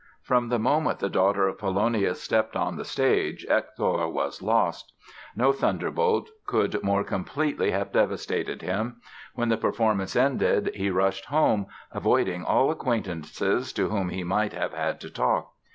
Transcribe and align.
From 0.23 0.49
the 0.49 0.57
moment 0.57 0.97
the 0.97 1.11
daughter 1.11 1.47
of 1.47 1.59
Polonius 1.59 2.19
stepped 2.19 2.55
on 2.55 2.75
the 2.75 2.83
stage 2.83 3.45
Hector 3.47 4.07
was 4.07 4.41
lost! 4.41 4.93
No 5.35 5.51
thunderbolt 5.51 6.31
could 6.47 6.81
more 6.81 7.03
completely 7.03 7.69
have 7.69 7.91
devastated 7.91 8.63
him. 8.63 8.99
When 9.35 9.49
the 9.49 9.57
performance 9.57 10.15
ended 10.15 10.71
he 10.73 10.89
rushed 10.89 11.25
home, 11.25 11.67
avoiding 11.91 12.43
all 12.43 12.71
acquaintances 12.71 13.71
to 13.73 13.89
whom 13.89 14.09
he 14.09 14.23
might 14.23 14.53
have 14.53 14.73
had 14.73 14.99
to 15.01 15.09
talk. 15.11 15.53